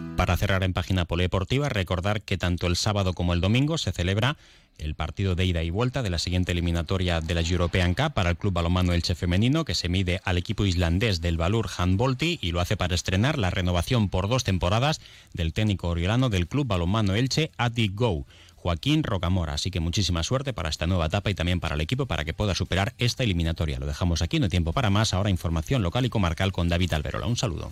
Para 0.21 0.37
cerrar 0.37 0.61
en 0.61 0.71
página 0.71 1.05
polideportiva, 1.05 1.67
recordar 1.67 2.21
que 2.21 2.37
tanto 2.37 2.67
el 2.67 2.75
sábado 2.75 3.13
como 3.13 3.33
el 3.33 3.41
domingo 3.41 3.79
se 3.79 3.91
celebra 3.91 4.37
el 4.77 4.93
partido 4.93 5.33
de 5.33 5.45
ida 5.45 5.63
y 5.63 5.71
vuelta 5.71 6.03
de 6.03 6.11
la 6.11 6.19
siguiente 6.19 6.51
eliminatoria 6.51 7.21
de 7.21 7.33
la 7.33 7.41
European 7.41 7.95
Cup 7.95 8.13
para 8.13 8.29
el 8.29 8.37
Club 8.37 8.53
Balonmano 8.53 8.93
Elche 8.93 9.15
Femenino, 9.15 9.65
que 9.65 9.73
se 9.73 9.89
mide 9.89 10.21
al 10.23 10.37
equipo 10.37 10.63
islandés 10.63 11.21
del 11.21 11.37
Valur 11.37 11.71
Handbolti 11.75 12.37
y 12.39 12.51
lo 12.51 12.59
hace 12.59 12.77
para 12.77 12.93
estrenar 12.93 13.39
la 13.39 13.49
renovación 13.49 14.09
por 14.09 14.29
dos 14.29 14.43
temporadas 14.43 15.01
del 15.33 15.53
técnico 15.53 15.87
oriolano 15.87 16.29
del 16.29 16.47
Club 16.47 16.67
Balonmano 16.67 17.15
Elche, 17.15 17.49
Adi 17.57 17.87
Go. 17.87 18.27
Joaquín 18.57 19.01
Rocamora. 19.01 19.53
Así 19.53 19.71
que 19.71 19.79
muchísima 19.79 20.21
suerte 20.21 20.53
para 20.53 20.69
esta 20.69 20.85
nueva 20.85 21.07
etapa 21.07 21.31
y 21.31 21.33
también 21.33 21.59
para 21.59 21.73
el 21.73 21.81
equipo 21.81 22.05
para 22.05 22.25
que 22.25 22.35
pueda 22.35 22.53
superar 22.53 22.93
esta 22.99 23.23
eliminatoria. 23.23 23.79
Lo 23.79 23.87
dejamos 23.87 24.21
aquí, 24.21 24.37
no 24.37 24.45
hay 24.45 24.51
tiempo 24.51 24.71
para 24.71 24.91
más. 24.91 25.15
Ahora 25.15 25.31
información 25.31 25.81
local 25.81 26.05
y 26.05 26.11
comarcal 26.11 26.51
con 26.51 26.69
David 26.69 26.93
Alberola. 26.93 27.25
Un 27.25 27.37
saludo. 27.37 27.71